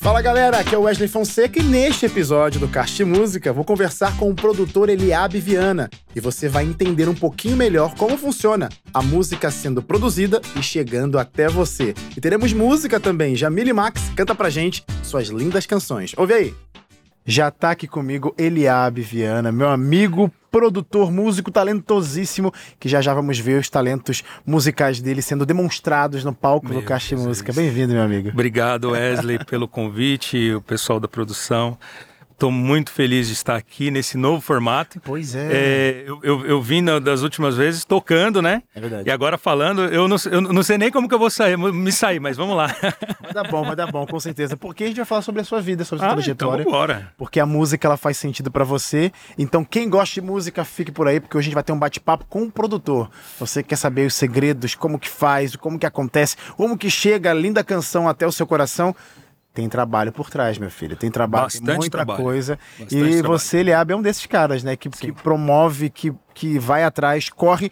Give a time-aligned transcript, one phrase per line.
[0.00, 4.16] Fala galera, aqui é o Wesley Fonseca e neste episódio do Cast Música vou conversar
[4.16, 9.02] com o produtor Eliabe Viana e você vai entender um pouquinho melhor como funciona a
[9.02, 11.92] música sendo produzida e chegando até você.
[12.16, 16.14] E teremos música também, Jamile Max canta pra gente suas lindas canções.
[16.16, 16.54] Ouve aí!
[17.24, 23.38] Já tá aqui comigo Eliabe Viana, meu amigo, produtor, músico talentosíssimo, que já já vamos
[23.38, 27.52] ver os talentos musicais dele sendo demonstrados no palco meu do Caixa Música.
[27.52, 28.30] Bem-vindo, meu amigo.
[28.30, 31.78] Obrigado, Wesley, pelo convite, o pessoal da produção.
[32.40, 34.98] Estou muito feliz de estar aqui nesse novo formato.
[35.04, 35.48] Pois é.
[35.52, 38.62] é eu, eu, eu, vim na, das últimas vezes tocando, né?
[38.74, 39.06] É verdade.
[39.06, 41.92] E agora falando, eu não, eu não sei nem como que eu vou sair, me
[41.92, 42.74] sair, mas vamos lá.
[43.20, 44.56] Vai dar bom, vai dar bom, com certeza.
[44.56, 46.62] Porque a gente vai falar sobre a sua vida, sobre a sua ah, trajetória.
[46.62, 47.12] Então bora.
[47.18, 49.12] Porque a música ela faz sentido para você.
[49.36, 51.78] Então quem gosta de música, fique por aí, porque hoje a gente vai ter um
[51.78, 53.10] bate-papo com o produtor.
[53.38, 57.34] Você quer saber os segredos, como que faz, como que acontece, como que chega a
[57.34, 58.96] linda canção até o seu coração
[59.52, 60.96] tem trabalho por trás, meu filho.
[60.96, 62.22] Tem trabalho, Bastante tem muita trabalho.
[62.22, 62.58] coisa.
[62.78, 63.22] Bastante e trabalho.
[63.26, 64.76] você, Eliabe, é um desses caras, né?
[64.76, 67.70] Que, que promove, que, que vai atrás, corre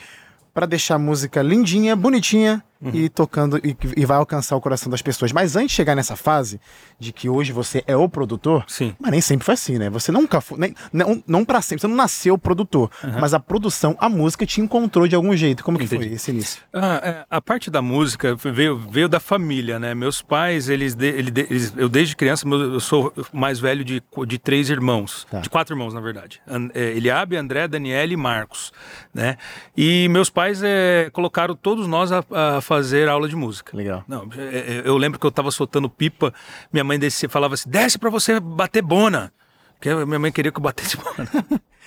[0.52, 2.90] para deixar a música lindinha, bonitinha uhum.
[2.94, 5.32] e tocando e, e, vai alcançar o coração das pessoas.
[5.32, 6.60] Mas antes de chegar nessa fase
[6.98, 8.94] de que hoje você é o produtor, Sim.
[8.98, 9.90] mas nem sempre foi assim, né?
[9.90, 13.20] Você nunca foi, nem, não, não para sempre, você não nasceu produtor, uhum.
[13.20, 15.62] mas a produção, a música te encontrou de algum jeito.
[15.64, 15.98] Como Entendi.
[15.98, 16.62] que foi esse início?
[16.72, 19.94] Ah, é, a parte da música veio, veio da família, né?
[19.94, 25.26] Meus pais, eles, eles eu desde criança, eu sou mais velho de, de três irmãos,
[25.30, 25.40] tá.
[25.40, 26.40] de quatro irmãos, na verdade.
[26.74, 28.72] É, Eliabe, André, Daniela e Marcos,
[29.12, 29.36] né?
[29.76, 33.74] E meus pais é, colocaram todos nós a, a fazer aula de música.
[33.74, 34.04] Legal.
[34.06, 36.34] Não, é, é, eu lembro que eu estava soltando pipa,
[36.70, 39.32] minha mãe descia, falava assim: desce para você bater bona.
[39.78, 41.28] Porque minha mãe queria que eu batesse bona.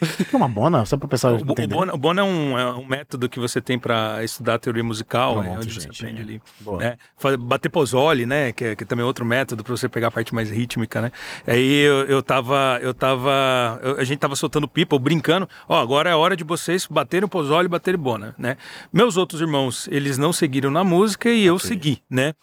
[0.02, 0.84] O que é uma bona?
[0.84, 1.76] Só para o pessoal entender.
[1.76, 4.84] O bona, o bona é, um, é, um, método que você tem para estudar teoria
[4.84, 6.42] musical, Pronto, é onde gente, você aprende ali.
[6.80, 6.98] Né?
[7.38, 8.52] Bater pozole, né?
[8.52, 11.12] Que, é, que também é outro método para você pegar a parte mais rítmica, né?
[11.46, 15.48] Aí eu, eu tava, eu tava, eu, a gente tava soltando pipa, brincando.
[15.70, 18.58] Ó, agora é hora de vocês baterem o pozole e baterem bona, né?
[18.92, 22.34] Meus outros irmãos, eles não seguiram na música e eu segui, né?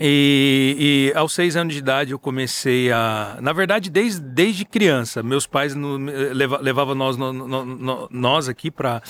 [0.00, 3.36] E, e, aos seis anos de idade eu comecei a.
[3.40, 8.70] Na verdade, desde, desde criança, meus pais no, leva, levavam nós, no, no, nós aqui
[8.70, 9.02] para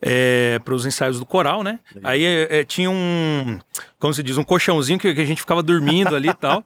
[0.00, 1.78] é, para os ensaios do coral, né?
[2.02, 3.58] Aí é, é, tinha um,
[3.98, 6.64] como se diz, um colchãozinho que, que a gente ficava dormindo ali e tal.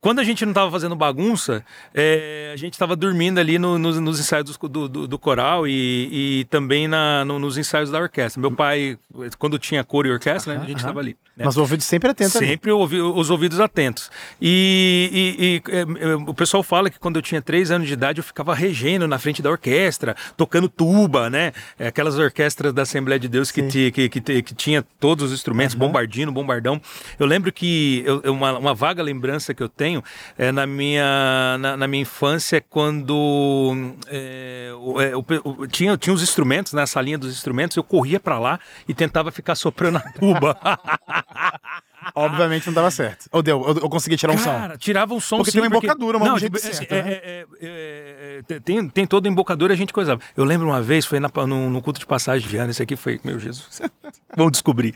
[0.00, 1.62] Quando a gente não estava fazendo bagunça,
[1.94, 6.40] é, a gente estava dormindo ali no, no, nos ensaios do, do, do coral e,
[6.40, 8.40] e também na, no, nos ensaios da orquestra.
[8.40, 8.98] Meu pai,
[9.38, 11.18] quando tinha coro e orquestra, né, a gente estava ali.
[11.36, 11.44] Né?
[11.44, 12.30] Mas o ouvido sempre atento.
[12.30, 14.10] Sempre ouvi, os ouvidos atentos.
[14.40, 17.92] E, e, e é, é, o pessoal fala que quando eu tinha três anos de
[17.92, 21.52] idade eu ficava regendo na frente da orquestra, tocando tuba, né?
[21.78, 25.32] É, aquelas orquestras da Assembleia de Deus que, te, que, que, que, tinha todos os
[25.32, 25.80] instrumentos, uhum.
[25.80, 26.80] bombardino, bombardão.
[27.18, 30.04] Eu lembro que eu, uma, uma vaga lembrança que eu tenho tenho
[30.38, 33.74] é, na, minha, na, na, minha infância quando
[34.08, 38.60] é, é, tinha, tinha os instrumentos, nessa né, linha dos instrumentos, eu corria para lá
[38.86, 40.56] e tentava ficar soprando a tuba.
[42.14, 43.26] Obviamente não dava certo.
[43.30, 44.78] Ou deu, eu, eu consegui tirar um Cara, som.
[44.78, 47.12] tirava um som Porque sim, tem uma embocadura, uma não, tipo, certo, é, né?
[47.12, 50.20] é, é, é, tem, tem toda embocadura a gente coisava.
[50.34, 52.96] Eu lembro uma vez, foi na, no, no culto de passagem de ano, esse aqui
[52.96, 53.82] foi, meu Jesus,
[54.34, 54.94] vamos descobrir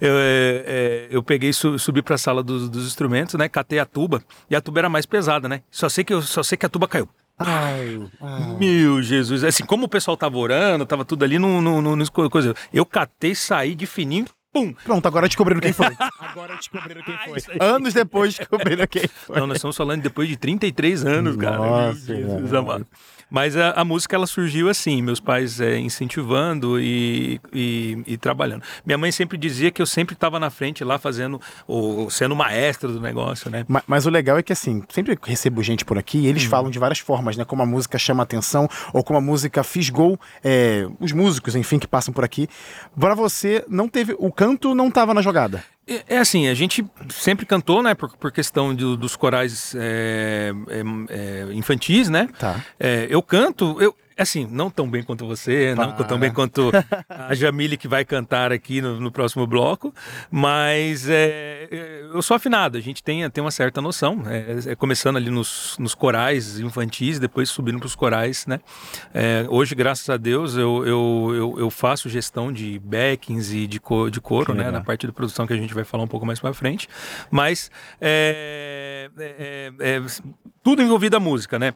[0.00, 3.48] eu, é, é, eu peguei su, subi para a sala dos, dos, instrumentos, né?
[3.48, 5.62] Catei a tuba e a tuba era mais pesada, né?
[5.70, 7.08] Só sei que eu só sei que a tuba caiu.
[7.38, 8.56] Ai, ai.
[8.58, 12.30] Meu Jesus, assim, como o pessoal tava orando, tava tudo ali no, no, no, no
[12.30, 12.54] coisa.
[12.72, 14.72] Eu catei, saí de fininho, pum.
[14.84, 15.86] Pronto, agora descobriram quem foi.
[16.18, 17.38] agora descobriram quem foi.
[17.60, 19.38] Anos depois descobriram quem foi.
[19.38, 21.58] Não, nós estamos falando depois de 33 anos, Nossa, cara.
[21.58, 22.86] Nossa, Jesus amado.
[23.30, 28.62] Mas a, a, música ela surgiu assim, meus pais é, incentivando e, e, e, trabalhando.
[28.86, 32.90] Minha mãe sempre dizia que eu sempre estava na frente lá fazendo, ou sendo maestro
[32.90, 33.66] do negócio, né?
[33.68, 36.48] Mas, mas, o legal é que assim, sempre recebo gente por aqui e eles uhum.
[36.48, 37.44] falam de várias formas, né?
[37.44, 41.86] Como a música chama atenção ou como a música fisgou é, os músicos, enfim, que
[41.86, 42.48] passam por aqui.
[42.98, 44.16] Para você, não teve.
[44.18, 45.64] O canto não estava na jogada.
[45.84, 50.52] É, é assim, a gente sempre cantou, né, por, por questão de, dos corais é,
[50.68, 52.28] é, é infantis, né?
[52.38, 52.64] Tá.
[52.78, 55.86] É, eu canto, eu, Assim, não tão bem quanto você, Para.
[55.86, 56.72] não tão bem quanto
[57.08, 59.94] a Jamile que vai cantar aqui no, no próximo bloco,
[60.28, 64.74] mas é, é, eu sou afinado, a gente tem, tem uma certa noção, é, é
[64.74, 68.58] começando ali nos, nos corais infantis, depois subindo para os corais, né?
[69.14, 73.78] É, hoje, graças a Deus, eu, eu, eu, eu, faço gestão de backings e de,
[73.78, 74.70] co, de coro, né?
[74.70, 76.88] Na parte de produção que a gente vai falar um pouco mais para frente,
[77.30, 80.02] mas é, é,
[80.62, 81.72] tudo envolvido a música, né?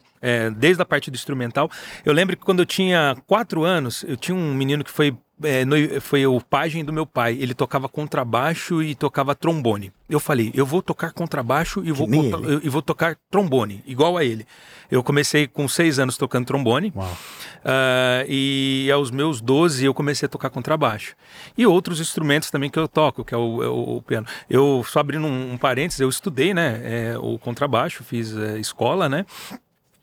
[0.57, 1.69] desde a parte do instrumental.
[2.05, 5.65] Eu lembro que quando eu tinha quatro anos, eu tinha um menino que foi é,
[5.65, 7.37] no, foi o pajem do meu pai.
[7.39, 9.91] Ele tocava contrabaixo e tocava trombone.
[10.09, 14.23] Eu falei, eu vou tocar contrabaixo e vou, eu, e vou tocar trombone, igual a
[14.23, 14.45] ele.
[14.91, 16.93] Eu comecei com seis anos tocando trombone.
[16.95, 21.15] Uh, e aos meus 12 eu comecei a tocar contrabaixo.
[21.57, 24.27] E outros instrumentos também que eu toco, que é o, é o piano.
[24.49, 29.09] Eu, só abrindo um, um parênteses, eu estudei né, é, o contrabaixo, fiz é, escola,
[29.09, 29.25] né?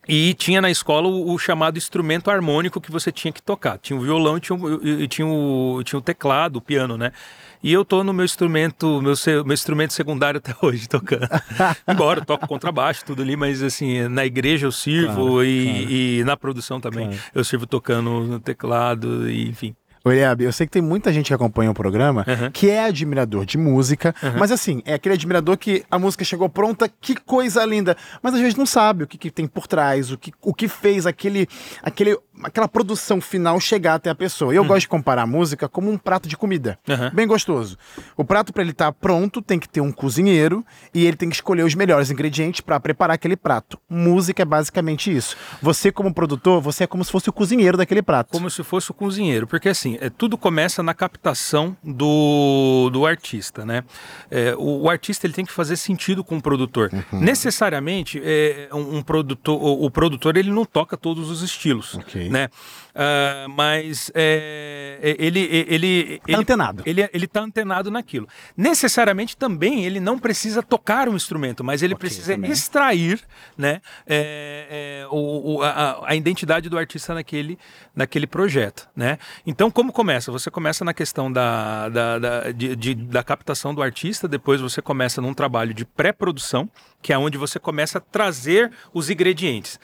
[0.09, 3.79] E tinha na escola o, o, chamado instrumento harmônico que você tinha que tocar.
[3.79, 7.13] Tinha o violão e tinha o, e tinha o, tinha o teclado, o piano, né?
[7.63, 9.15] E eu tô no meu instrumento, meu,
[9.45, 11.29] meu instrumento secundário até hoje, tocando.
[11.87, 15.91] Embora eu toco contrabaixo, tudo ali, mas assim, na igreja eu sirvo claro, e, claro.
[15.91, 17.23] e, na produção também claro.
[17.35, 19.77] eu sirvo tocando no teclado, e, enfim.
[20.09, 22.51] Eliab, eu sei que tem muita gente que acompanha o programa uhum.
[22.51, 24.39] que é admirador de música, uhum.
[24.39, 28.41] mas assim, é aquele admirador que a música chegou pronta, que coisa linda, mas às
[28.41, 31.47] vezes não sabe o que, que tem por trás, o que, o que fez aquele,
[31.83, 34.55] aquele, aquela produção final chegar até a pessoa.
[34.55, 34.69] Eu uhum.
[34.69, 36.79] gosto de comparar a música como um prato de comida,
[37.13, 37.77] bem gostoso.
[38.17, 40.65] O prato, para ele estar tá pronto, tem que ter um cozinheiro
[40.95, 43.79] e ele tem que escolher os melhores ingredientes para preparar aquele prato.
[43.89, 45.37] Música é basicamente isso.
[45.61, 48.31] Você, como produtor, você é como se fosse o cozinheiro daquele prato.
[48.31, 53.07] Como se fosse o cozinheiro, porque assim, assim, é, tudo começa na captação do, do
[53.07, 53.85] artista, né?
[54.31, 56.91] É, o, o, artista ele tem que fazer sentido com o produtor.
[56.93, 57.21] Uhum.
[57.21, 62.29] Necessariamente, é, um, um, produtor, o, o, produtor ele não toca todos os estilos, okay.
[62.31, 62.49] Né?
[62.91, 66.83] Uh, mas é, é ele ele tá ele, antenado.
[66.85, 68.29] Ele ele está antenado naquilo.
[68.57, 72.51] Necessariamente também ele não precisa tocar um instrumento, mas ele okay, precisa também.
[72.51, 73.21] extrair,
[73.57, 73.81] né?
[74.07, 77.59] É, é, o, o a, a, identidade do artista naquele
[77.95, 79.19] naquele projeto, né?
[79.47, 80.33] Então como começa?
[80.33, 84.83] Você começa na questão da, da, da, de, de, da captação do artista, depois você
[84.83, 86.69] começa num trabalho de pré-produção,
[87.01, 89.79] que é onde você começa a trazer os ingredientes.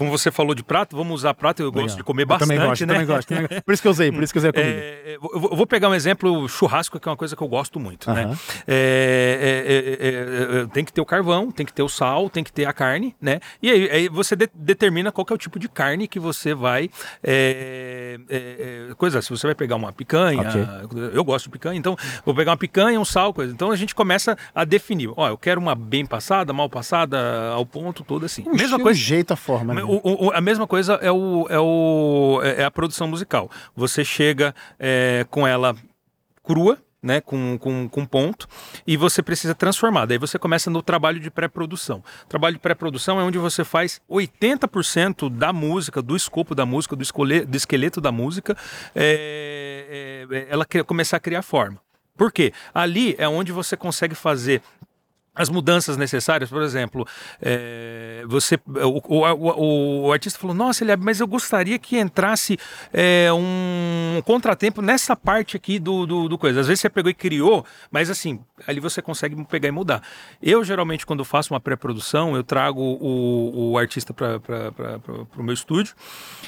[0.00, 1.82] Como você falou de prato, vamos usar prato, eu Legal.
[1.82, 2.94] gosto de comer bastante, também gosto, né?
[2.94, 3.62] Também gosto, também gosto.
[3.62, 4.70] Por isso que eu usei, por isso que eu usei a comida.
[4.70, 8.10] É, eu vou pegar um exemplo, churrasco, que é uma coisa que eu gosto muito,
[8.10, 8.28] uh -huh.
[8.30, 8.38] né?
[8.66, 12.42] É, é, é, é, tem que ter o carvão, tem que ter o sal, tem
[12.42, 13.40] que ter a carne, né?
[13.62, 16.88] E aí, aí você de, determina qual é o tipo de carne que você vai...
[18.96, 21.10] coisa, se você vai pegar uma picanha, okay.
[21.12, 21.94] eu gosto de picanha, então
[22.24, 23.52] vou pegar uma picanha, um sal, coisa.
[23.52, 27.66] Então a gente começa a definir, ó, eu quero uma bem passada, mal passada, ao
[27.66, 28.44] ponto, todo assim.
[28.46, 29.74] O mesma coisa, jeito, a forma.
[29.74, 29.89] Né?
[29.90, 33.50] O, o, a mesma coisa é, o, é, o, é, é a produção musical.
[33.74, 35.74] Você chega é, com ela
[36.44, 38.46] crua, né, com, com, com ponto,
[38.86, 40.06] e você precisa transformar.
[40.06, 42.04] Daí você começa no trabalho de pré-produção.
[42.28, 47.02] Trabalho de pré-produção é onde você faz 80% da música, do escopo da música, do,
[47.02, 48.56] escolhe, do esqueleto da música,
[48.94, 51.80] é, é, ela começar a criar forma.
[52.16, 52.52] Por quê?
[52.74, 54.62] Ali é onde você consegue fazer
[55.34, 57.06] as mudanças necessárias, por exemplo,
[57.40, 62.58] é, você, o, o, o, artista falou, nossa, ele, mas eu gostaria que entrasse
[62.92, 66.60] é, um contratempo nessa parte aqui do, do, do, coisa.
[66.60, 70.02] Às vezes você pegou e criou, mas assim, ali você consegue pegar e mudar.
[70.42, 74.40] Eu, geralmente, quando faço uma pré-produção, eu trago o, o artista para
[75.38, 75.94] o meu estúdio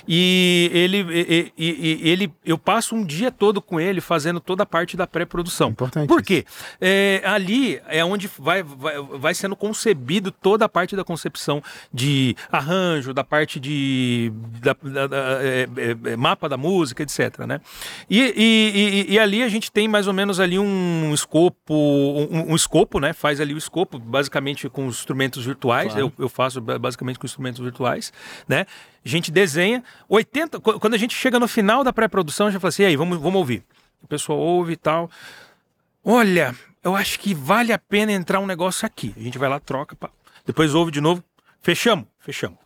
[0.08, 4.66] e ele, e, e, ele, eu passo um dia todo com ele fazendo toda a
[4.66, 5.72] parte da pré-produção.
[6.08, 6.44] Por quê?
[6.80, 12.36] É, ali é onde vai vai, vai sendo concebido toda a parte da concepção de
[12.50, 17.40] arranjo, da parte de da, da, da, é, é, é, mapa da música, etc.
[17.46, 17.60] Né?
[18.08, 22.52] E, e, e, e, ali a gente tem mais ou menos ali um escopo, um,
[22.52, 23.12] um, escopo, né?
[23.12, 25.92] Faz ali o escopo, basicamente com os instrumentos virtuais.
[25.92, 26.12] Claro.
[26.18, 28.12] Eu, eu faço basicamente com instrumentos virtuais,
[28.48, 28.66] né?
[29.04, 29.82] A gente desenha.
[30.08, 32.96] 80, quando a gente chega no final da pré-produção, a gente fala assim, e aí,
[32.96, 33.64] vamos, vamos ouvir.
[34.02, 35.10] O pessoal ouve e tal.
[36.04, 39.14] Olha, eu acho que vale a pena entrar um negócio aqui.
[39.16, 40.10] A gente vai lá, troca, pá.
[40.44, 41.22] depois ouve de novo,
[41.60, 42.58] fechamos, fechamos.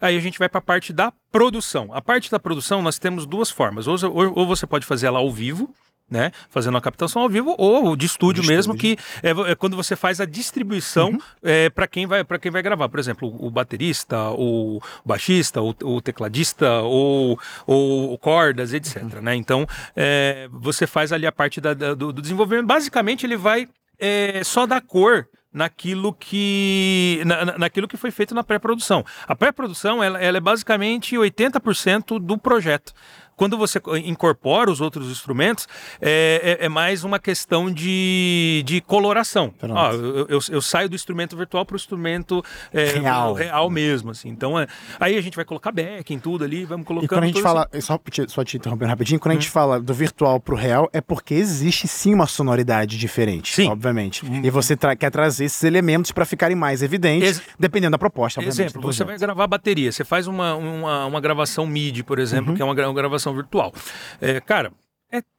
[0.00, 1.92] Aí a gente vai para a parte da produção.
[1.92, 3.86] A parte da produção nós temos duas formas.
[3.86, 5.74] Ou, ou, ou você pode fazer ela ao vivo,
[6.10, 6.30] né?
[6.48, 8.96] Fazendo uma captação ao vivo ou de estúdio de mesmo, estúdio.
[8.96, 11.18] que é, é, quando você faz a distribuição uhum.
[11.42, 12.88] é, para quem vai para quem vai gravar.
[12.88, 19.02] Por exemplo, o, baterista, o baixista, o, o tecladista, ou, ou cordas, etc.
[19.02, 19.22] Uhum.
[19.22, 19.34] Né?
[19.34, 22.66] Então é, você faz ali a parte da, da, do, do, desenvolvimento.
[22.66, 28.44] Basicamente, ele vai é, só dar cor naquilo que na, naquilo que foi feito na
[28.44, 29.04] pré-produção.
[29.26, 32.92] A pré-produção ela, ela é basicamente 80% do projeto.
[33.36, 35.68] Quando você incorpora os outros instrumentos,
[36.00, 39.52] é, é, é mais uma questão de, de coloração.
[39.62, 43.34] Ah, eu, eu, eu, saio do instrumento virtual para o instrumento é, real.
[43.34, 44.10] real mesmo.
[44.10, 44.30] Assim.
[44.30, 44.66] Então, é,
[44.98, 47.04] aí a gente vai colocar backing, tudo ali, vamos colocando.
[47.04, 47.80] E quando a gente fala, assim.
[47.82, 49.38] só, só te interrompendo rapidinho, quando hum.
[49.38, 49.52] a gente hum.
[49.52, 53.68] fala do virtual para o real, é porque existe sim uma sonoridade diferente, sim.
[53.68, 54.24] obviamente.
[54.24, 54.40] Hum.
[54.42, 58.42] E você tra quer trazer esses elementos para ficarem mais evidentes, Ex dependendo da proposta.
[58.42, 62.56] Exemplo, você vai gravar bateria, você faz uma, uma, uma gravação MIDI, por exemplo, uhum.
[62.56, 62.94] que é uma, uma
[63.34, 63.72] virtual.
[64.20, 64.72] É, cara,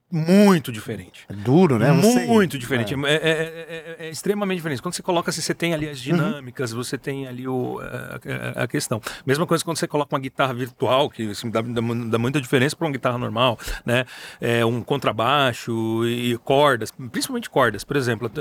[0.10, 1.26] muito diferente.
[1.28, 1.92] É duro, né?
[1.92, 2.94] Muito diferente.
[2.94, 2.98] É.
[2.98, 3.96] É, é.
[4.00, 4.10] É, é.
[4.10, 4.82] extremamente diferente.
[4.82, 6.82] Quando você coloca, assim, você tem ali as dinâmicas, uhum.
[6.82, 9.02] você tem ali o, a, a, questão.
[9.26, 12.74] Mesma coisa quando você coloca uma guitarra virtual, que assim, dá, dá, dá, muita diferença
[12.74, 14.06] para uma guitarra normal, né?
[14.40, 18.32] É, um contrabaixo e cordas, principalmente cordas, por exemplo.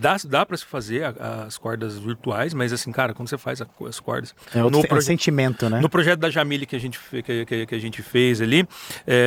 [0.00, 4.00] Dá, dá para se fazer as cordas virtuais, mas assim, cara, quando você faz as
[4.00, 4.34] cordas.
[4.54, 5.80] É outro no sentimento, né?
[5.80, 8.66] No projeto da Jamile que a gente, que, que, que a gente fez ali,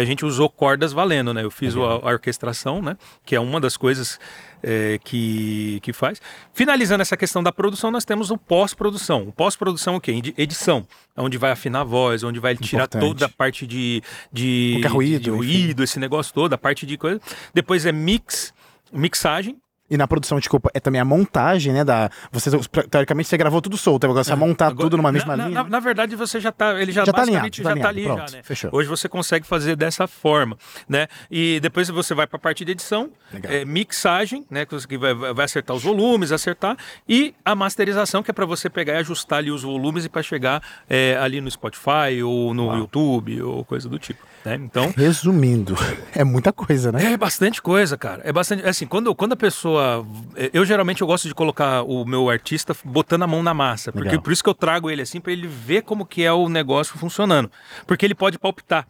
[0.02, 1.44] a gente usou cordas valendo, né?
[1.44, 2.98] Eu fiz o a, orquestração, né?
[3.26, 4.20] Que é uma das coisas
[4.62, 6.22] é, que, que faz.
[6.54, 9.24] Finalizando essa questão da produção, nós temos o pós-produção.
[9.28, 10.34] O pós-produção é o quê?
[10.38, 10.88] Edição,
[11.18, 13.02] onde vai afinar a voz, onde vai tirar Importante.
[13.02, 17.20] toda a parte de, de, ruído, de ruído esse negócio todo, a parte de coisa.
[17.54, 18.54] Depois é mix,
[18.92, 19.58] mixagem,
[19.90, 21.84] e na produção, desculpa, é também a montagem, né?
[21.84, 22.50] Da, você,
[22.90, 24.36] teoricamente, você gravou tudo solto, agora você é.
[24.36, 25.64] montar agora, tudo numa mesma na, linha.
[25.64, 26.82] Na, na, verdade, você já tá.
[26.82, 28.44] Ele já, já tá alinhado, já tá, tá ali, Pronto, já, né?
[28.44, 28.70] Fechou.
[28.74, 31.08] Hoje você consegue fazer dessa forma, né?
[31.30, 33.12] E depois você vai para a parte de edição,
[33.44, 34.66] é, mixagem, né?
[34.66, 38.94] Que vai, vai acertar os volumes, acertar, e a masterização, que é para você pegar
[38.94, 42.78] e ajustar ali os volumes e para chegar é, ali no Spotify ou no Uau.
[42.78, 44.33] YouTube ou coisa do tipo.
[44.46, 44.56] Né?
[44.56, 45.76] Então, resumindo,
[46.14, 47.14] é muita coisa, né?
[47.14, 48.22] É bastante coisa, cara.
[48.26, 48.66] É bastante.
[48.68, 50.06] Assim, quando, quando a pessoa,
[50.52, 54.10] eu geralmente eu gosto de colocar o meu artista botando a mão na massa, porque
[54.10, 54.22] Legal.
[54.22, 56.98] por isso que eu trago ele assim para ele ver como que é o negócio
[56.98, 57.50] funcionando,
[57.88, 58.88] porque ele pode palpitar.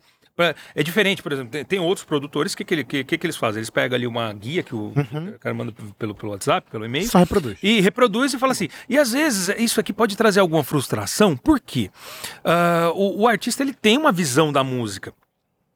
[0.74, 3.38] É diferente, por exemplo, tem, tem outros produtores, o que, que, ele, que, que, eles
[3.38, 3.60] fazem?
[3.60, 5.30] Eles pegam ali uma guia que o, uhum.
[5.36, 7.08] o cara manda pelo, pelo WhatsApp, pelo e-mail.
[7.08, 7.60] Só reproduz.
[7.62, 8.68] E reproduz e fala assim.
[8.90, 11.92] E às vezes isso aqui pode trazer alguma frustração, por quê?
[12.44, 15.14] Uh, o, o artista ele tem uma visão da música.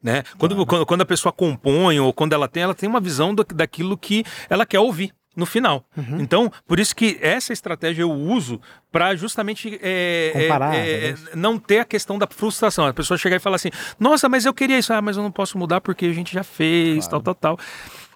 [0.08, 0.24] Né?
[0.38, 3.44] Quando, quando, quando, a pessoa compõe ou quando ela tem, ela tem uma visão do,
[3.44, 5.84] daquilo que ela quer ouvir no final.
[5.98, 6.22] Uhum.
[6.22, 11.60] Então, por isso que essa estratégia eu uso para justamente é, Comparar, é, é, não
[11.60, 12.88] ter a questão da frustração.
[12.88, 15.32] A pessoa chegar e falar assim: Nossa, mas eu queria isso, ah, mas eu não
[15.32, 17.22] posso mudar porque a gente já fez, claro.
[17.22, 17.66] tal, tal, tal.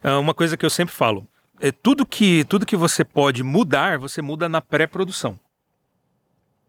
[0.01, 1.27] É uma coisa que eu sempre falo:
[1.59, 5.37] é tudo que tudo que você pode mudar, você muda na pré-produção.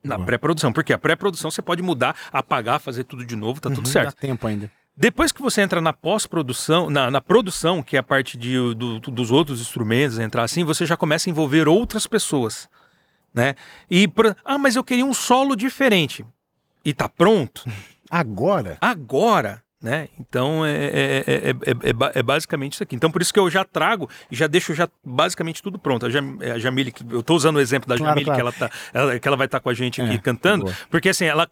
[0.02, 3.76] Na pré-produção, porque a pré-produção você pode mudar, apagar, fazer tudo de novo, tá uhum,
[3.76, 4.07] tudo certo.
[4.07, 4.69] Dá tempo ainda.
[4.97, 9.01] Depois que você entra na pós-produção, na, na, produção, que é a parte de, do,
[9.01, 12.69] dos outros instrumentos, entrar assim, você já começa a envolver outras pessoas,
[13.33, 13.55] né?
[13.91, 14.07] E,
[14.45, 16.25] ah, mas eu queria um solo diferente.
[16.85, 17.65] E tá pronto?
[18.11, 18.77] Agora?
[18.81, 19.63] Agora.
[19.83, 20.09] Né?
[20.21, 21.55] Então é, é, é,
[22.15, 22.95] é, basicamente isso aqui.
[22.95, 26.07] Então por isso que eu já trago e já deixo já basicamente tudo pronto.
[26.07, 28.37] A, Jam, a Jamile, eu estou usando o exemplo da claro, Jamile, claro.
[28.37, 30.77] que ela, tá, ela, que ela vai estar tá com a gente aqui cantando, boa.
[30.89, 31.49] porque assim, ela,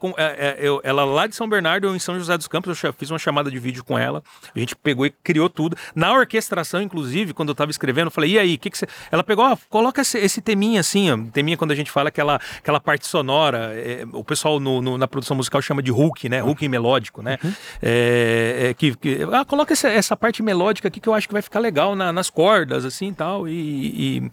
[0.58, 3.18] eu, ela lá de São Bernardo, eu em São José dos Campos, eu fiz uma
[3.18, 4.22] chamada de vídeo com ela,
[4.54, 5.76] a gente pegou e criou tudo.
[5.92, 8.86] Na orquestração, inclusive, quando eu estava escrevendo, eu falei, e aí, o que, que você.
[9.10, 12.40] Ela pegou, ó, coloca esse, esse, teminha assim, ó, teminha quando a gente fala aquela,
[12.58, 13.72] aquela parte sonora,
[14.12, 16.44] o pessoal no, no, na produção musical chama de hook, né?
[16.44, 17.38] Hook melódico, né?
[17.42, 17.52] Uhum.
[17.82, 18.19] É,
[18.68, 21.42] é, que, que ah, coloca essa, essa, parte melódica aqui que eu acho que vai
[21.42, 24.30] ficar legal na, nas cordas, assim tal, e, e,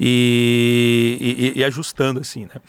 [0.00, 2.60] e, e, ajustando, assim, né?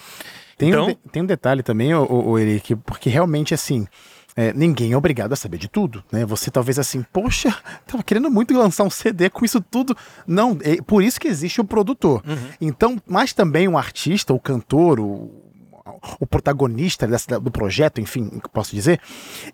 [0.58, 0.88] Tem, então...
[0.88, 3.88] um, tem um detalhe também, o, o, Eric, porque realmente, assim,
[4.36, 6.26] é, ninguém é obrigado a saber de tudo, né?
[6.26, 7.56] Você talvez assim, poxa,
[7.88, 9.96] tava querendo muito lançar um CD com isso tudo.
[10.28, 12.22] Não, é por isso que existe o produtor.
[12.28, 12.38] Uhum.
[12.62, 15.49] Então, mas também um artista, o cantor, o
[16.20, 19.00] o protagonista dessa, do projeto, enfim, posso dizer,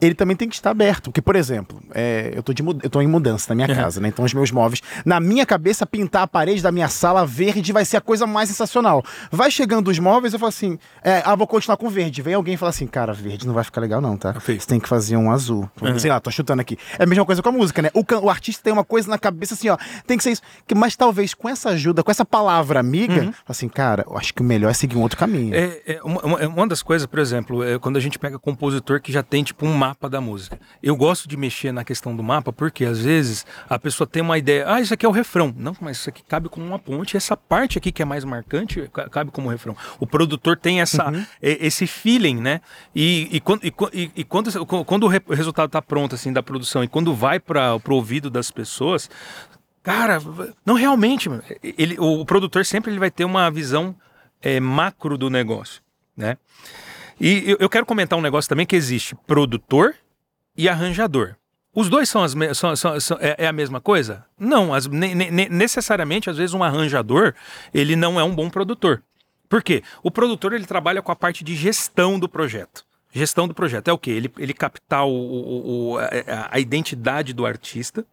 [0.01, 1.05] ele também tem que estar aberto.
[1.05, 3.75] Porque, por exemplo, é, eu, tô em mudança na minha uhum.
[3.75, 4.09] casa, né?
[4.09, 7.85] Então os meus móveis, na minha cabeça, pintar a parede da minha sala verde vai
[7.85, 9.03] ser a coisa mais sensacional.
[9.31, 12.21] Vai chegando os móveis, eu falo assim, é, ah, vou continuar com verde.
[12.21, 14.33] Vem alguém e fala assim, cara, verde não vai ficar legal não, tá?
[14.33, 15.69] Você tem que fazer um azul.
[15.81, 15.99] Uhum.
[15.99, 16.77] Sei lá, tô chutando aqui.
[16.97, 17.89] É a mesma coisa com a música, né?
[17.93, 20.41] O, o artista tem uma coisa na cabeça assim, ó, tem que ser isso.
[20.75, 23.33] Mas talvez com essa ajuda, com essa palavra amiga, uhum.
[23.47, 25.55] assim, cara, eu acho que o melhor é seguir um outro caminho.
[25.55, 29.01] É, é uma, uma, uma das coisas, por exemplo, é quando a gente pega compositor
[29.01, 30.60] que já tem tipo um mapa da música.
[30.82, 34.38] Eu gosto de mexer na questão do mapa porque às vezes a pessoa tem uma
[34.38, 35.54] ideia, ah, isso aqui é o refrão.
[35.58, 38.89] Não, mas isso aqui cabe como uma ponte, essa parte aqui que é mais marcante
[39.12, 39.75] cabe como refrão.
[40.00, 41.25] O produtor tem essa, uhum.
[41.42, 42.62] esse feeling, né?
[42.94, 46.88] E, e, quando, e, e quando, quando o resultado está pronto assim da produção e
[46.88, 49.10] quando vai para o ouvido das pessoas,
[49.82, 50.20] cara,
[50.65, 51.30] não realmente,
[51.62, 53.96] ele, o produtor sempre ele vai ter uma visão
[54.42, 55.85] é, macro do negócio
[56.15, 56.38] né?
[57.19, 59.95] E eu, quero comentar um negócio também que existe produtor
[60.57, 61.36] e arranjador.
[61.74, 64.25] Os dois são, as, são, são, são é, é, a mesma coisa?
[64.39, 67.34] Não, as, ne, ne, necessariamente, às vezes, um arranjador
[67.74, 69.03] ele não é um bom produtor.
[69.50, 69.84] Por quê?
[70.01, 72.86] O produtor ele trabalha com a parte de gestão do projeto.
[73.13, 74.12] Gestão do projeto é o quê?
[74.12, 78.05] Ele, ele captar o, o, o a, a identidade do artista,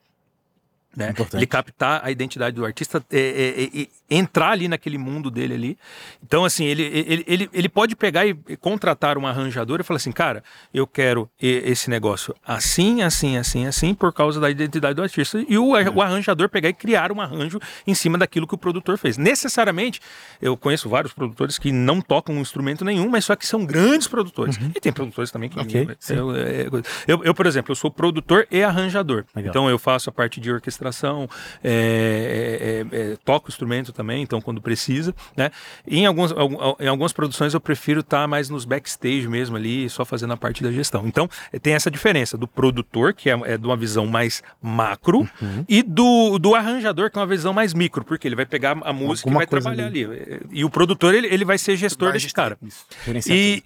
[0.94, 1.14] Né?
[1.32, 5.78] Ele captar a identidade do artista, é, é, é, entrar ali naquele mundo dele ali.
[6.22, 10.12] Então, assim, ele, ele, ele, ele pode pegar e contratar um arranjador e falar assim,
[10.12, 15.42] cara, eu quero esse negócio assim, assim, assim, assim, por causa da identidade do artista.
[15.48, 18.98] E o, o arranjador pegar e criar um arranjo em cima daquilo que o produtor
[18.98, 19.16] fez.
[19.16, 19.98] Necessariamente,
[20.42, 24.06] eu conheço vários produtores que não tocam um instrumento nenhum, mas só que são grandes
[24.06, 24.58] produtores.
[24.58, 24.72] Uhum.
[24.76, 25.58] E tem produtores também que...
[25.58, 29.24] Okay, eu, eu, eu, eu, por exemplo, eu sou produtor e arranjador.
[29.34, 29.50] Legal.
[29.50, 31.28] Então, eu faço a parte de orquestração orquestração,
[31.62, 35.50] é, é, é, toco instrumento também, então quando precisa, né?
[35.86, 36.32] E em, alguns,
[36.80, 40.36] em algumas produções eu prefiro estar tá mais nos backstage mesmo ali, só fazendo a
[40.36, 41.06] parte da gestão.
[41.06, 41.28] Então
[41.62, 45.64] tem essa diferença do produtor, que é, é de uma visão mais macro, uhum.
[45.68, 48.92] e do, do arranjador, que é uma visão mais micro, porque ele vai pegar a
[48.92, 50.04] música Alguma e vai trabalhar ali.
[50.04, 50.40] ali.
[50.50, 52.58] E o produtor, ele, ele vai ser gestor vai desse cara.
[52.62, 52.86] Isso.
[53.30, 53.62] E,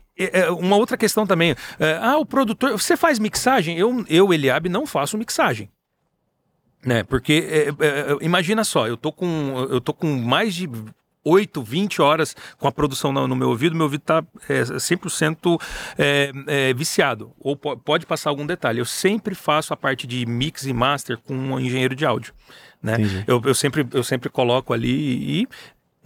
[0.59, 1.55] uma outra questão também.
[2.01, 2.73] ah, o produtor.
[2.73, 3.77] Você faz mixagem?
[3.79, 5.69] Eu, eu Eliabe, não faço mixagem.
[6.87, 7.03] Né?
[7.03, 10.71] Porque é, é, é, imagina só, eu tô com eu tô com mais de
[11.25, 15.61] 8, 20 horas com a produção no, no meu ouvido, meu ouvido está é, 100%
[15.99, 17.33] é, é, viciado.
[17.41, 18.79] Ou pode passar algum detalhe.
[18.79, 22.33] Eu sempre faço a parte de mix e master com um engenheiro de áudio.
[22.81, 22.99] Né?
[23.27, 25.49] Eu, eu, sempre, eu sempre coloco ali e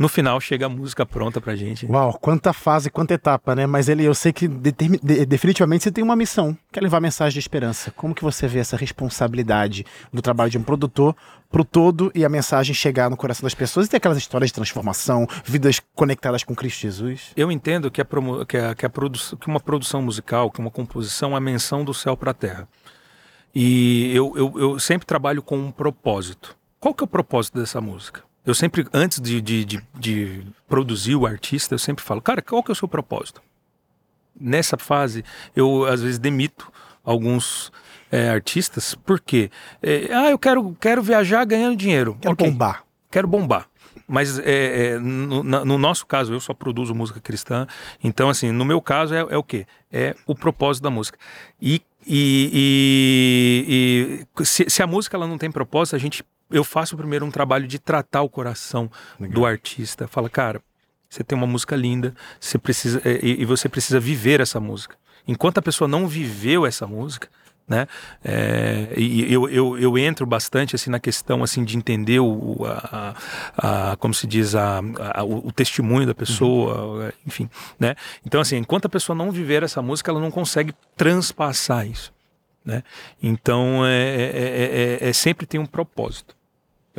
[0.00, 1.85] no final chega a música pronta pra gente.
[1.85, 3.66] Uau, quanta fase, quanta etapa, né?
[3.66, 4.73] Mas ele, eu sei que de,
[5.26, 7.90] definitivamente você tem uma missão, que é levar mensagem de esperança.
[7.90, 11.14] Como que você vê essa responsabilidade do trabalho de um produtor
[11.50, 14.54] pro todo e a mensagem chegar no coração das pessoas e ter aquelas histórias de
[14.54, 17.33] transformação, vidas conectadas com Cristo Jesus?
[17.37, 18.07] Eu entendo que, a,
[18.49, 21.85] que, a, que, a produ que uma produção musical, que uma composição é a menção
[21.85, 22.66] do céu para a terra.
[23.54, 26.57] E eu, eu, eu sempre trabalho com um propósito.
[26.78, 28.29] Qual que é o propósito dessa música?
[28.50, 32.64] Eu sempre, antes de, de, de, de, produzir o artista, eu sempre falo, cara, qual
[32.64, 33.40] que é o seu propósito?
[34.38, 36.71] Nessa fase, eu às vezes demito
[37.04, 37.71] alguns
[38.11, 42.19] é, artistas, porque é, ah, eu quero, quero viajar ganhando dinheiro.
[42.21, 42.50] Quero okay.
[42.50, 42.85] bombar.
[43.09, 43.69] Quero bombar.
[44.09, 47.69] Mas é, é no, no, nosso caso, eu só produzo música cristã.
[48.02, 49.64] Então, assim, no meu caso é, é o quê?
[49.92, 51.16] É o propósito da música.
[51.62, 56.64] E, e, e, e se, se, a música ela não tem propósito, a gente eu
[56.64, 59.35] faço primeiro um trabalho de tratar o coração Legal.
[59.35, 60.09] do artista.
[60.09, 60.61] Fala, cara,
[61.09, 64.97] você tem uma música linda, você precisa é, e, e, você precisa viver essa música.
[65.26, 67.28] Enquanto a pessoa não viveu essa música,
[67.71, 67.86] né?
[68.25, 73.15] É, e eu, eu, eu entro bastante assim na questão assim de entender o, a,
[73.56, 74.80] a, a como se diz a,
[75.15, 77.13] a, o testemunho da pessoa, uhum.
[77.25, 77.95] enfim, né?
[78.26, 82.13] Então assim, enquanto a pessoa não viver essa música, ela não consegue transpassar isso,
[82.65, 82.82] né?
[83.23, 86.39] Então é, é, é, é sempre tem um propósito.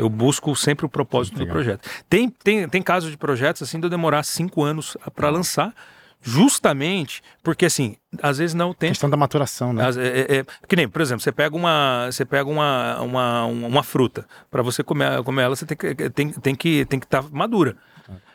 [0.02, 1.48] Eu busco sempre o propósito Legal.
[1.48, 1.88] do projeto.
[2.10, 5.76] Tem, tem, tem casos de projetos assim de eu demorar cinco anos para lançar,
[6.20, 8.90] justamente porque assim, às vezes não tem.
[8.90, 9.84] Questão da maturação, né?
[9.98, 13.84] é, é, é, que nem, por exemplo, você pega uma, você pega uma, uma, uma
[13.84, 17.22] fruta para você comer, comer ela, você tem que tem, tem que tem que estar
[17.22, 17.78] tá madura.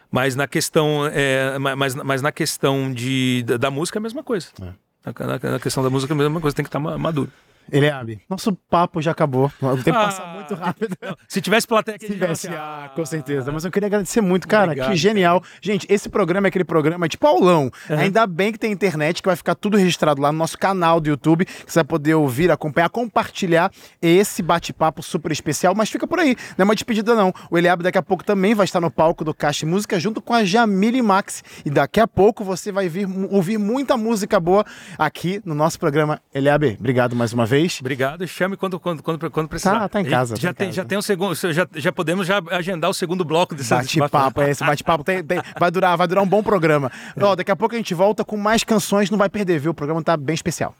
[0.09, 4.23] Mas na questão, é, mas, mas na questão de, da, da música é a mesma
[4.23, 4.47] coisa.
[4.63, 4.67] É.
[5.05, 7.31] Na, na, na, questão da música é a mesma coisa, tem que estar tá maduro.
[7.71, 9.51] Eliabe, nosso papo já acabou.
[9.61, 10.97] O tempo ah, passa muito rápido.
[11.27, 13.51] Se tivesse plateia aqui, Se tivesse, ah, com certeza.
[13.51, 14.67] Mas eu queria agradecer muito, cara.
[14.67, 15.41] Obrigado, que genial.
[15.41, 15.53] Cara.
[15.61, 17.71] Gente, esse programa é aquele programa tipo aulão.
[17.91, 17.99] Uhum.
[17.99, 21.09] Ainda bem que tem internet, que vai ficar tudo registrado lá no nosso canal do
[21.09, 21.45] YouTube.
[21.45, 25.75] Que você vai poder ouvir, acompanhar, compartilhar esse bate-papo super especial.
[25.75, 27.33] Mas fica por aí, não é uma despedida, não.
[27.51, 30.33] O Eliabe daqui a pouco também vai estar no palco do Caixa Música junto com
[30.33, 31.43] a Jamile Max.
[31.65, 34.65] E daqui a pouco você vai vir, ouvir muita música boa
[34.97, 36.21] aqui no nosso programa.
[36.33, 38.27] Eliabe, obrigado mais uma vez Obrigado.
[38.27, 39.81] Chame quando, quando, quando, quando precisar.
[39.81, 40.37] Tá, tá em casa.
[40.37, 40.77] Já, tá tem, casa.
[40.77, 41.35] já tem um segundo.
[41.35, 44.43] Já, já podemos já agendar o segundo bloco desse bate-papo.
[44.43, 46.91] É, esse bate-papo tem, tem, vai, durar, vai durar um bom programa.
[47.17, 47.23] É.
[47.25, 49.11] Ó, daqui a pouco a gente volta com mais canções.
[49.11, 49.73] Não vai perder, viu?
[49.73, 50.75] O programa tá bem especial.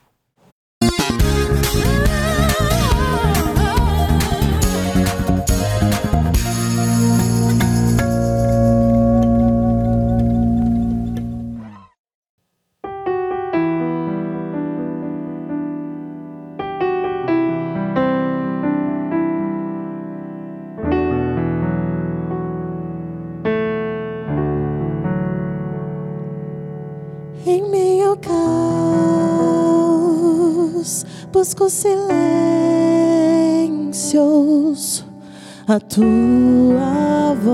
[35.67, 37.53] A tua voz.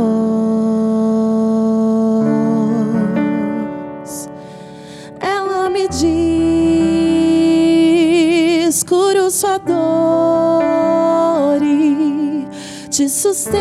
[5.19, 5.87] Ela me
[8.67, 9.73] diz, cura sua dor
[11.63, 12.47] e
[12.89, 13.53] te sustento.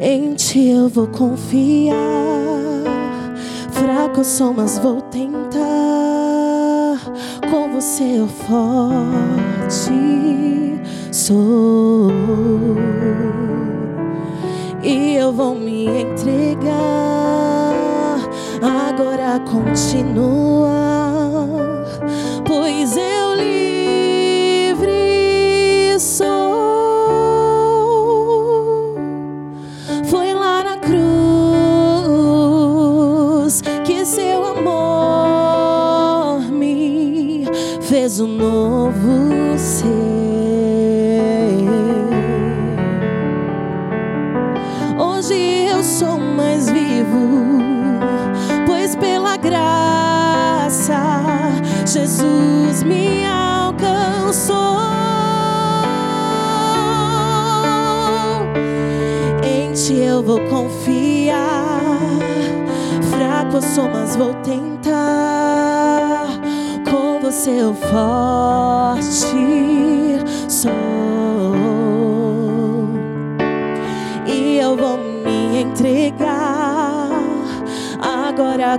[0.00, 1.94] Em ti eu vou confiar
[3.70, 5.07] fraco sou, mas vou
[7.98, 9.90] seu forte
[11.10, 12.12] sou.
[14.84, 16.68] E eu vou me entregar.
[18.62, 20.77] Agora continua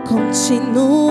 [0.09, 1.08] continúa.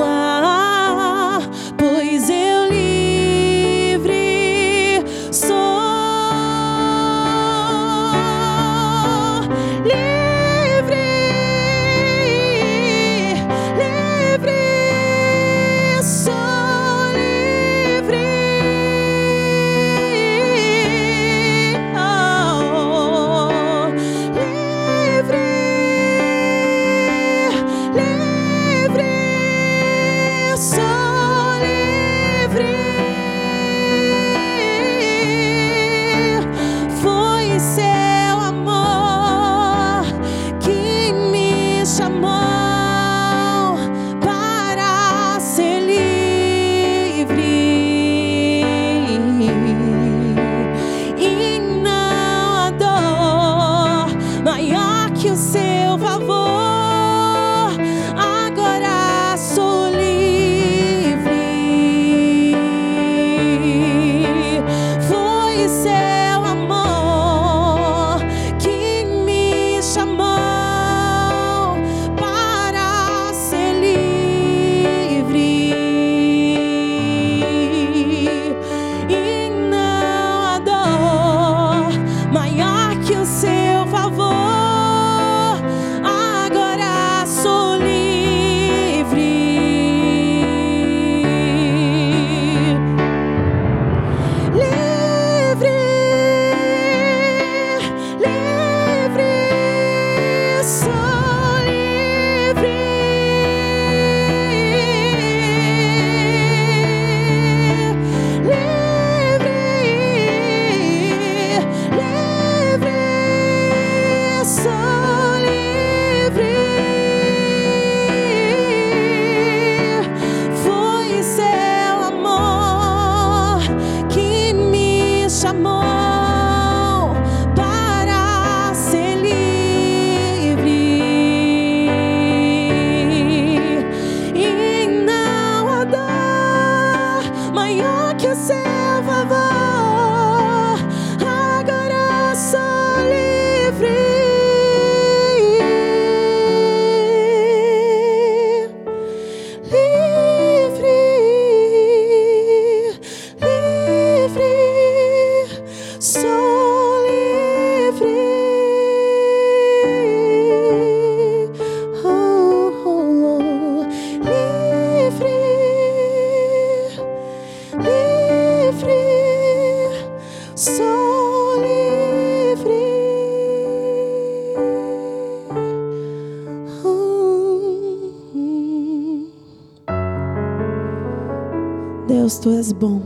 [182.40, 183.02] Tu és bom.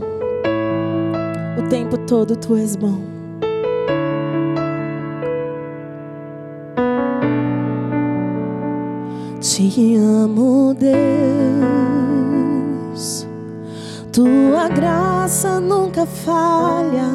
[1.57, 3.01] O tempo todo tu és bom.
[9.41, 10.93] Te amo, Deus.
[14.11, 17.09] Tua graça nunca falha.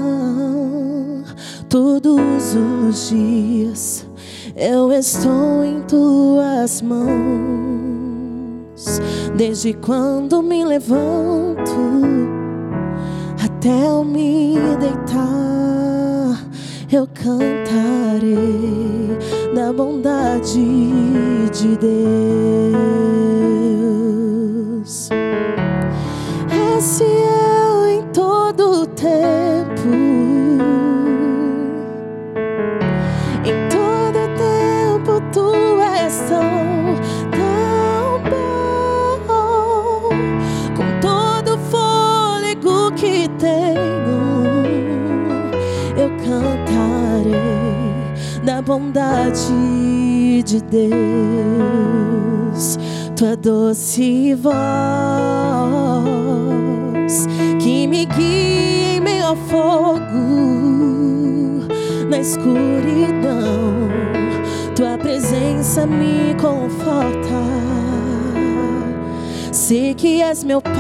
[1.69, 4.05] Todos os dias
[4.57, 7.78] eu estou em tuas mãos.
[9.39, 11.71] Desde quando me levanto
[13.41, 16.45] até eu me deitar,
[16.91, 18.27] eu cantarei
[19.55, 20.61] da bondade
[21.53, 23.18] de Deus.
[48.79, 50.89] bondade de Deus,
[53.17, 54.55] tua doce voz
[57.61, 59.99] que me guia em meio ao fogo,
[62.09, 63.89] na escuridão,
[64.77, 67.19] tua presença me conforta.
[69.51, 70.75] Sei que és meu pai,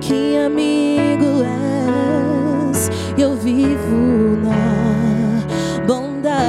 [0.00, 1.44] que amigo
[2.72, 4.93] és, eu vivo na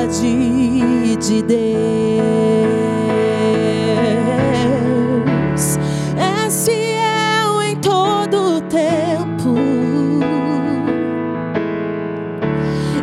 [0.05, 1.55] vontade de Deus.
[6.17, 9.55] É fiel em todo tempo,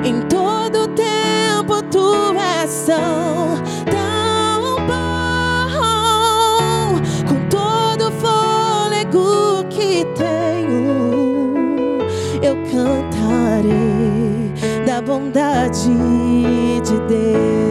[0.05, 3.61] em todo tempo tu és são.
[3.91, 5.81] Tão bom,
[7.29, 11.99] com todo fôlego que tenho,
[12.43, 14.53] eu cantarei
[14.87, 16.22] da bondade
[16.93, 17.62] de Deus.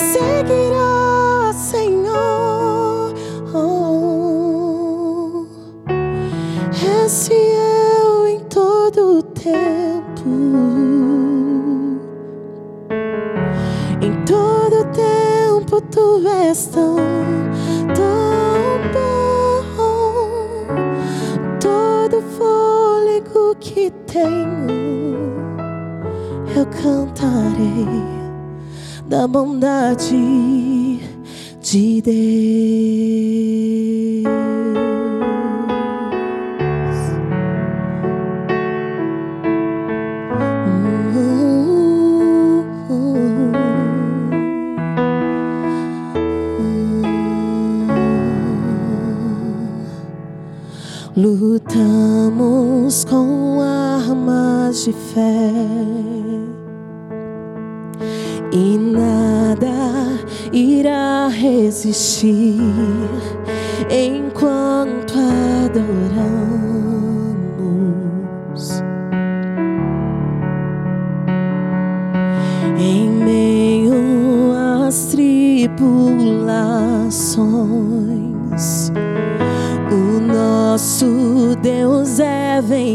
[0.00, 0.59] second.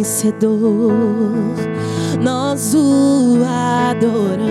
[0.06, 0.94] vencedor,
[2.22, 3.40] nós o
[3.90, 4.46] adoramos.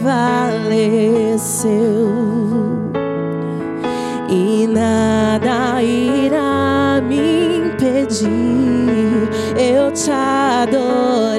[4.29, 8.29] e nada irá me impedir.
[9.55, 11.32] Eu te adoro.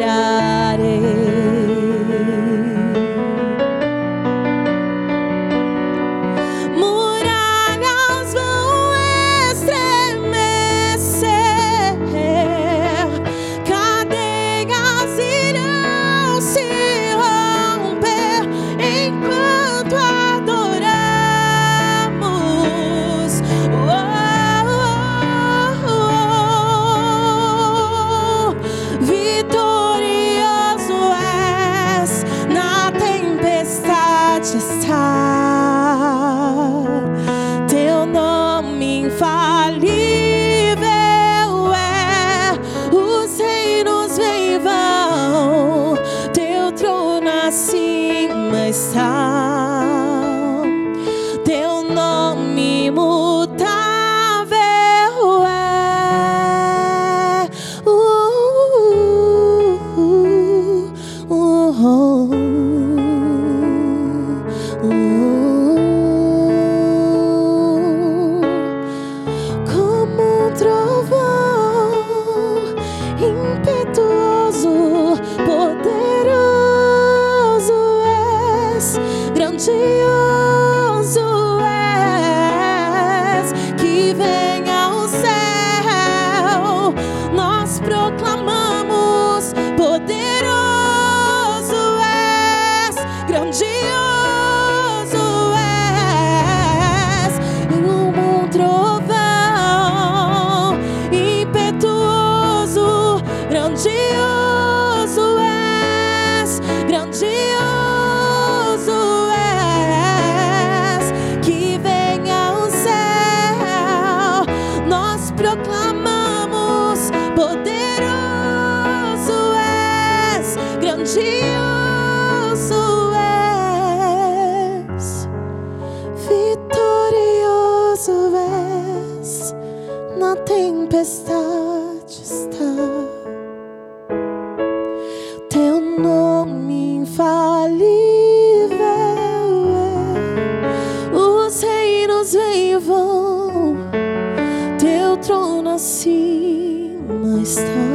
[147.57, 147.94] Acima está.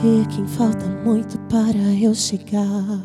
[0.00, 3.02] Ser quem falta muito para eu chegar.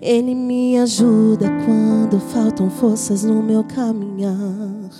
[0.00, 4.90] Ele me ajuda quando faltam forças no meu caminhar.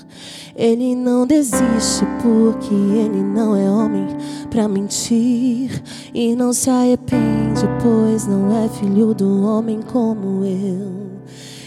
[0.55, 4.07] Ele não desiste porque ele não é homem
[4.51, 5.83] para mentir
[6.15, 11.11] e não se arrepende, pois não é filho do homem como eu.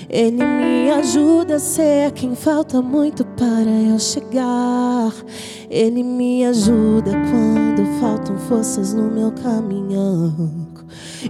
[0.09, 5.11] Ele me ajuda a ser quem falta muito para eu chegar.
[5.69, 7.99] Ele me ajuda quando
[8.37, 10.33] forças no meu caminhar.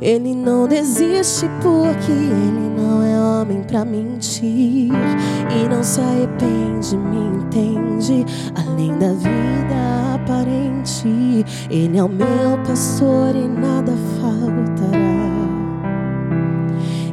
[0.02, 7.38] Ele não desiste porque ele não é homem pra mentir e não se arrepende, me
[7.38, 8.26] entende.
[8.56, 15.14] Além da vida aparente, ele é o meu pastor e nada faltará.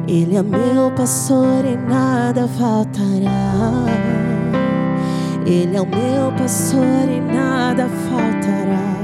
[0.07, 3.85] Ele é meu pastor e nada faltará.
[5.45, 9.00] Ele é o meu pastor e nada faltará.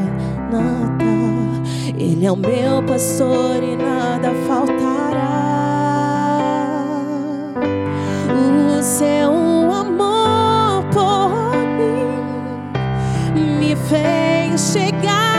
[0.51, 1.05] Nada.
[1.97, 5.57] Ele é o meu pastor e nada faltará.
[8.78, 9.32] O seu
[9.72, 11.32] amor por
[13.36, 15.36] mim me fez chegar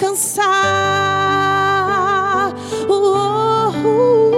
[0.00, 0.46] descansar.
[2.88, 4.30] Uh, uh, uh.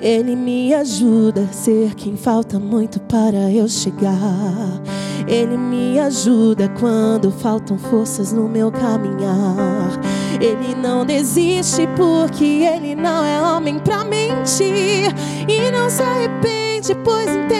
[0.00, 4.82] Ele me ajuda a ser quem falta muito para eu chegar.
[5.26, 9.98] Ele me ajuda quando faltam forças no meu caminhar.
[10.38, 15.10] Ele não desiste porque ele não é homem pra mentir.
[15.48, 17.53] E não se arrepende, pois entende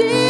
[0.00, 0.25] aparente.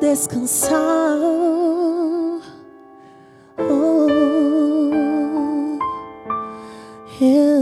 [0.00, 1.18] Descansar.
[3.58, 4.08] Oh,
[7.20, 7.60] eu.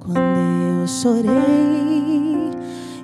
[0.00, 2.50] Quando eu chorei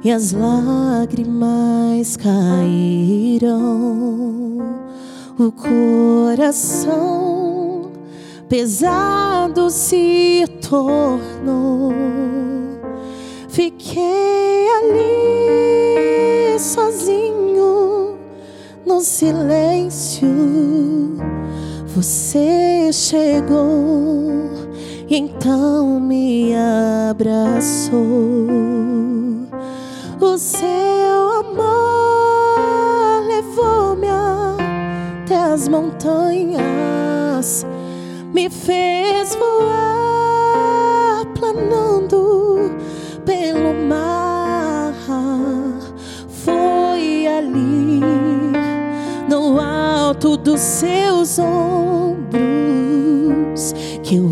[0.05, 3.55] e as lágrimas caíram,
[5.39, 7.44] o coração
[8.55, 11.93] pesado se tornou.
[13.49, 18.17] Fiquei ali sozinho
[18.87, 20.29] no silêncio.
[21.97, 24.53] Você chegou
[25.09, 26.53] e então me
[27.11, 27.99] abraçou.
[30.21, 34.07] O seu amor levou-me
[35.25, 37.67] até as montanhas,
[38.35, 42.77] me fez voar planando
[43.25, 44.93] pelo mar.
[46.29, 48.01] Foi ali
[49.29, 52.35] no alto dos seus ombros
[54.03, 54.29] que eu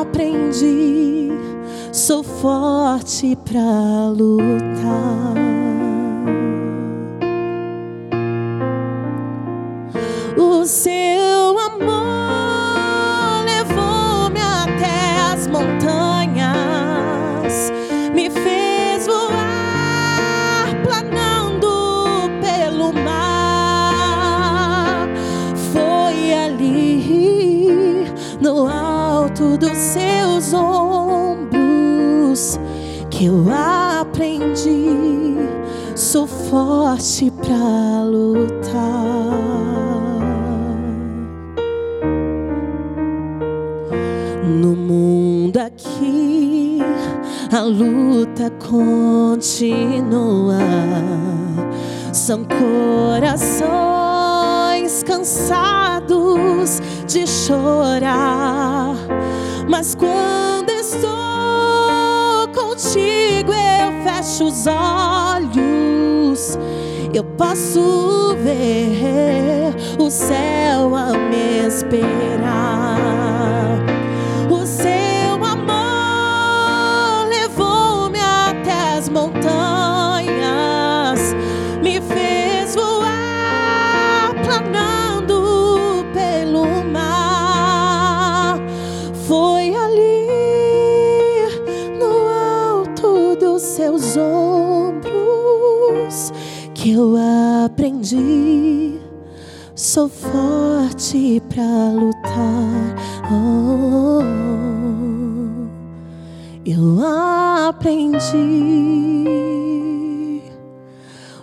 [0.00, 1.30] aprendi.
[1.92, 5.36] Sou forte pra lutar.
[10.38, 11.15] O seu
[36.56, 38.72] forte pra lutar.
[44.42, 46.78] No mundo aqui,
[47.52, 50.56] a luta continua.
[52.10, 53.62] São corações
[55.02, 58.96] cansados de chorar.
[59.68, 64.66] Mas quando estou contigo, eu fecho os
[67.14, 73.35] Eu posso ver o céu a me esperar.
[99.96, 102.94] Sou forte pra lutar.
[103.32, 104.20] Oh,
[106.66, 107.00] eu
[107.66, 108.20] aprendi.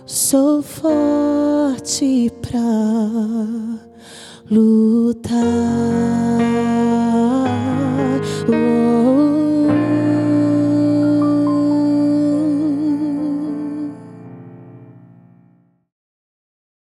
[0.06, 2.60] Sou forte pra
[4.48, 6.13] lutar.